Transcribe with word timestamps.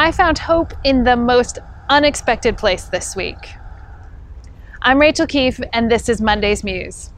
I 0.00 0.12
found 0.12 0.38
hope 0.38 0.72
in 0.82 1.04
the 1.04 1.14
most 1.14 1.58
unexpected 1.90 2.56
place 2.56 2.84
this 2.84 3.14
week. 3.14 3.36
I'm 4.80 4.98
Rachael 4.98 5.26
Keefe, 5.26 5.60
and 5.74 5.92
this 5.92 6.08
is 6.08 6.22
Monday's 6.22 6.64
Muse. 6.64 7.10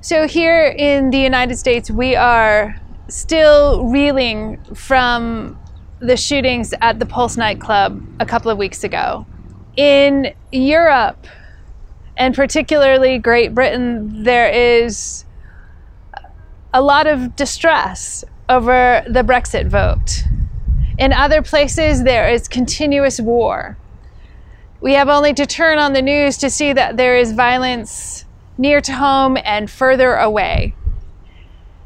So, 0.00 0.28
here 0.28 0.66
in 0.66 1.10
the 1.10 1.18
United 1.18 1.56
States, 1.56 1.90
we 1.90 2.14
are 2.14 2.80
still 3.08 3.86
reeling 3.86 4.62
from 4.72 5.58
the 5.98 6.16
shootings 6.16 6.74
at 6.80 7.00
the 7.00 7.06
Pulse 7.06 7.36
nightclub 7.36 8.06
a 8.20 8.24
couple 8.24 8.52
of 8.52 8.56
weeks 8.56 8.84
ago. 8.84 9.26
In 9.76 10.32
Europe, 10.52 11.26
and 12.16 12.36
particularly 12.36 13.18
Great 13.18 13.52
Britain, 13.52 14.22
there 14.22 14.48
is 14.48 15.24
a 16.72 16.80
lot 16.80 17.08
of 17.08 17.34
distress 17.34 18.24
over 18.48 19.02
the 19.08 19.24
Brexit 19.24 19.66
vote. 19.66 20.22
In 20.98 21.12
other 21.12 21.42
places, 21.42 22.04
there 22.04 22.28
is 22.28 22.46
continuous 22.46 23.20
war. 23.20 23.76
We 24.80 24.94
have 24.94 25.08
only 25.08 25.34
to 25.34 25.46
turn 25.46 25.78
on 25.78 25.92
the 25.92 26.02
news 26.02 26.36
to 26.38 26.50
see 26.50 26.72
that 26.72 26.96
there 26.96 27.16
is 27.16 27.32
violence 27.32 28.24
near 28.58 28.80
to 28.82 28.92
home 28.92 29.36
and 29.44 29.70
further 29.70 30.14
away. 30.14 30.74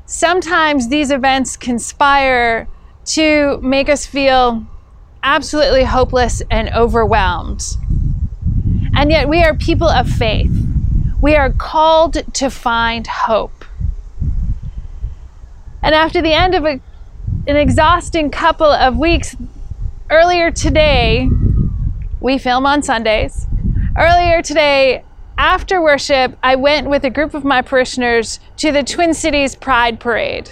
Sometimes 0.05 0.88
these 0.88 1.10
events 1.10 1.56
conspire 1.56 2.69
to 3.06 3.59
make 3.62 3.88
us 3.88 4.05
feel 4.05 4.66
absolutely 5.22 5.84
hopeless 5.84 6.42
and 6.50 6.70
overwhelmed. 6.75 7.62
And 8.95 9.11
yet, 9.11 9.28
we 9.28 9.42
are 9.42 9.55
people 9.55 9.88
of 9.88 10.09
faith. 10.09 10.52
We 11.20 11.36
are 11.36 11.52
called 11.52 12.34
to 12.34 12.50
find 12.50 13.06
hope. 13.06 13.64
And 15.83 15.95
after 15.95 16.20
the 16.20 16.33
end 16.33 16.55
of 16.55 16.64
a, 16.64 16.80
an 17.48 17.57
exhausting 17.57 18.30
couple 18.30 18.70
of 18.70 18.98
weeks, 18.98 19.34
earlier 20.11 20.51
today, 20.51 21.30
we 22.20 22.37
film 22.37 22.66
on 22.66 22.83
Sundays. 22.83 23.47
Earlier 23.97 24.42
today, 24.42 25.03
after 25.39 25.81
worship, 25.81 26.37
I 26.42 26.56
went 26.56 26.91
with 26.91 27.05
a 27.05 27.11
group 27.11 27.33
of 27.33 27.45
my 27.47 27.62
parishioners 27.62 28.39
to 28.59 28.70
the 28.70 28.83
Twin 28.83 29.14
Cities 29.14 29.56
Pride 29.56 29.98
Parade. 29.98 30.50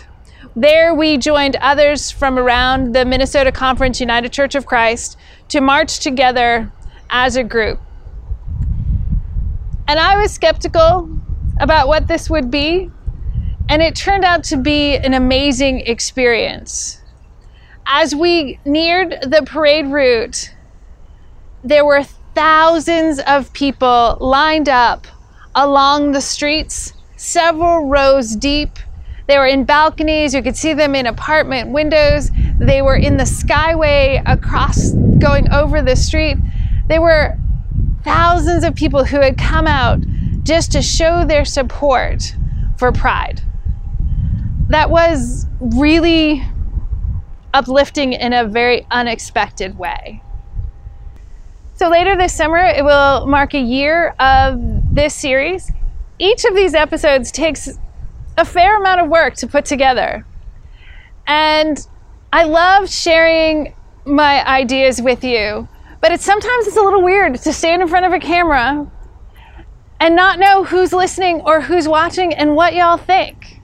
There, 0.57 0.95
we 0.95 1.19
joined 1.19 1.57
others 1.57 2.11
from 2.11 2.39
around 2.39 2.95
the 2.95 3.05
Minnesota 3.05 3.53
Conference 3.53 4.01
United 4.01 4.33
Church 4.33 4.55
of 4.55 4.65
Christ 4.65 5.19
to 5.49 5.61
march 5.61 5.99
together 5.99 6.73
as 7.11 7.37
a 7.37 7.45
group. 7.45 7.79
And 9.87 10.01
I 10.01 10.19
was 10.19 10.33
skeptical 10.33 11.11
about 11.61 11.89
what 11.89 12.09
this 12.09 12.31
would 12.31 12.51
be, 12.51 12.91
and 13.69 13.83
it 13.83 13.97
turned 13.97 14.25
out 14.25 14.45
to 14.45 14.57
be 14.57 14.97
an 14.97 15.15
amazing 15.15 15.81
experience. 15.81 17.01
As 17.87 18.15
we 18.15 18.59
neared 18.65 19.19
the 19.23 19.43
parade 19.45 19.87
route, 19.87 20.53
there 21.65 21.85
were 21.85 22.05
thousands 22.35 23.19
of 23.21 23.53
people 23.53 24.19
lined 24.21 24.69
up 24.69 25.07
along 25.55 26.13
the 26.13 26.21
streets, 26.21 26.93
several 27.17 27.87
rows 27.87 28.37
deep. 28.37 28.79
They 29.27 29.39
were 29.39 29.47
in 29.47 29.65
balconies, 29.65 30.35
you 30.35 30.43
could 30.43 30.57
see 30.57 30.75
them 30.75 30.95
in 30.95 31.07
apartment 31.07 31.71
windows. 31.71 32.31
They 32.59 32.83
were 32.83 32.97
in 32.97 33.17
the 33.17 33.25
skyway 33.25 34.23
across, 34.27 34.93
going 35.19 35.51
over 35.51 35.83
the 35.83 35.97
street. 35.97 36.37
There 36.89 37.01
were 37.01 37.37
thousands 38.05 38.63
of 38.63 38.77
people 38.77 39.05
who 39.05 39.21
had 39.21 39.37
come 39.37 39.67
out 39.67 40.01
just 40.45 40.71
to 40.73 40.83
show 40.83 41.25
their 41.25 41.45
support 41.45 42.37
for 42.79 42.93
Pride. 42.93 43.43
That 44.69 44.91
was 44.91 45.47
really 45.61 46.43
uplifting 47.55 48.13
in 48.13 48.33
a 48.33 48.45
very 48.45 48.87
unexpected 48.91 49.79
way. 49.79 50.23
So 51.75 51.89
later 51.89 52.17
this 52.17 52.35
summer, 52.35 52.59
it 52.59 52.85
will 52.85 53.27
mark 53.27 53.55
a 53.55 53.61
year 53.61 54.15
of 54.19 54.59
this 54.95 55.15
series. 55.15 55.71
Each 56.19 56.45
of 56.45 56.55
these 56.55 56.75
episodes 56.75 57.31
takes 57.31 57.79
a 58.39 58.45
fair 58.45 58.79
amount 58.79 59.03
of 59.03 59.09
work 59.09 59.35
to 59.37 59.47
put 59.47 59.65
together. 59.65 60.25
And 61.27 61.87
I 62.33 62.45
love 62.45 62.91
sharing 62.91 63.75
my 64.05 64.47
ideas 64.47 65.03
with 65.03 65.25
you, 65.25 65.69
but 66.01 66.13
it's 66.13 66.25
sometimes 66.25 66.67
it's 66.67 66.77
a 66.77 66.83
little 66.83 67.03
weird 67.03 67.35
to 67.35 67.53
stand 67.53 67.83
in 67.83 67.89
front 67.89 68.07
of 68.07 68.13
a 68.13 68.21
camera 68.21 68.91
and 70.01 70.17
not 70.17 70.39
know 70.39 70.65
who's 70.65 70.93
listening 70.93 71.41
or 71.43 71.61
who's 71.61 71.89
watching 71.89 72.33
and 72.35 72.55
what 72.55 72.75
y'all 72.75 72.97
think. 72.97 73.56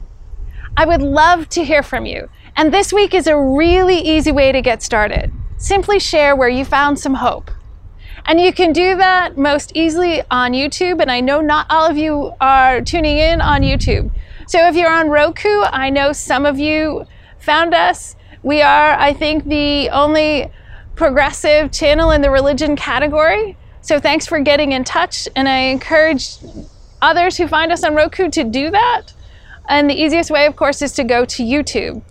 I 0.82 0.84
would 0.84 1.00
love 1.00 1.48
to 1.50 1.62
hear 1.62 1.84
from 1.84 2.06
you. 2.06 2.28
And 2.56 2.74
this 2.74 2.92
week 2.92 3.14
is 3.14 3.28
a 3.28 3.40
really 3.40 3.98
easy 3.98 4.32
way 4.32 4.50
to 4.50 4.60
get 4.60 4.82
started. 4.82 5.30
Simply 5.56 6.00
share 6.00 6.34
where 6.34 6.48
you 6.48 6.64
found 6.64 6.98
some 6.98 7.14
hope. 7.14 7.52
And 8.26 8.40
you 8.40 8.52
can 8.52 8.72
do 8.72 8.96
that 8.96 9.38
most 9.38 9.70
easily 9.76 10.22
on 10.28 10.54
YouTube. 10.54 11.00
And 11.00 11.08
I 11.08 11.20
know 11.20 11.40
not 11.40 11.68
all 11.70 11.88
of 11.88 11.96
you 11.96 12.32
are 12.40 12.80
tuning 12.80 13.16
in 13.16 13.40
on 13.40 13.62
YouTube. 13.62 14.10
So 14.48 14.66
if 14.66 14.74
you're 14.74 14.90
on 14.90 15.08
Roku, 15.08 15.60
I 15.60 15.88
know 15.88 16.12
some 16.12 16.44
of 16.44 16.58
you 16.58 17.06
found 17.38 17.74
us. 17.74 18.16
We 18.42 18.60
are, 18.60 18.90
I 18.90 19.12
think, 19.12 19.44
the 19.44 19.88
only 19.90 20.50
progressive 20.96 21.70
channel 21.70 22.10
in 22.10 22.22
the 22.22 22.30
religion 22.32 22.74
category. 22.74 23.56
So 23.82 24.00
thanks 24.00 24.26
for 24.26 24.40
getting 24.40 24.72
in 24.72 24.82
touch. 24.82 25.28
And 25.36 25.48
I 25.48 25.58
encourage 25.58 26.38
others 27.00 27.36
who 27.36 27.46
find 27.46 27.70
us 27.70 27.84
on 27.84 27.94
Roku 27.94 28.30
to 28.30 28.42
do 28.42 28.72
that. 28.72 29.12
And 29.68 29.88
the 29.88 29.94
easiest 29.94 30.30
way, 30.30 30.46
of 30.46 30.56
course, 30.56 30.82
is 30.82 30.92
to 30.92 31.04
go 31.04 31.24
to 31.24 31.42
YouTube. 31.42 32.02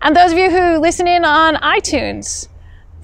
And 0.00 0.16
those 0.16 0.32
of 0.32 0.38
you 0.38 0.50
who 0.50 0.78
listen 0.78 1.06
in 1.06 1.24
on 1.24 1.56
iTunes, 1.56 2.48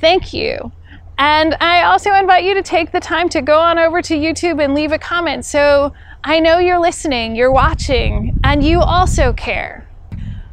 thank 0.00 0.32
you. 0.32 0.72
And 1.18 1.56
I 1.60 1.82
also 1.82 2.14
invite 2.14 2.44
you 2.44 2.54
to 2.54 2.62
take 2.62 2.92
the 2.92 3.00
time 3.00 3.28
to 3.30 3.42
go 3.42 3.58
on 3.58 3.78
over 3.78 4.00
to 4.02 4.14
YouTube 4.14 4.62
and 4.62 4.74
leave 4.74 4.92
a 4.92 4.98
comment 4.98 5.44
so 5.44 5.92
I 6.22 6.40
know 6.40 6.58
you're 6.58 6.80
listening, 6.80 7.34
you're 7.34 7.52
watching, 7.52 8.38
and 8.44 8.62
you 8.62 8.80
also 8.80 9.32
care. 9.32 9.88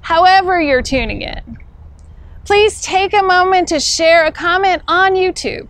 However, 0.01 0.61
you're 0.61 0.81
tuning 0.81 1.21
in, 1.21 1.57
please 2.45 2.81
take 2.81 3.13
a 3.13 3.23
moment 3.23 3.67
to 3.69 3.79
share 3.79 4.25
a 4.25 4.31
comment 4.31 4.81
on 4.87 5.13
YouTube. 5.13 5.67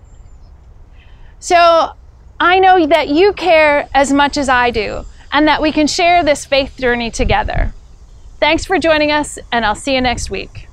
So 1.39 1.91
I 2.39 2.59
know 2.59 2.85
that 2.87 3.09
you 3.09 3.33
care 3.33 3.87
as 3.93 4.11
much 4.11 4.37
as 4.37 4.49
I 4.49 4.71
do, 4.71 5.05
and 5.35 5.49
that 5.49 5.61
we 5.61 5.69
can 5.69 5.85
share 5.85 6.23
this 6.23 6.45
faith 6.45 6.77
journey 6.77 7.11
together. 7.11 7.73
Thanks 8.39 8.63
for 8.63 8.79
joining 8.79 9.11
us, 9.11 9.37
and 9.51 9.65
I'll 9.65 9.75
see 9.75 9.93
you 9.93 9.99
next 9.99 10.31
week. 10.31 10.69